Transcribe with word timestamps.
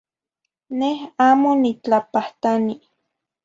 Neh 0.77 0.99
amo 1.27 1.49
nitlapahtani. 1.61 2.73